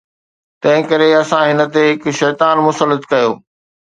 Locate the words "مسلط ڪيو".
2.67-3.31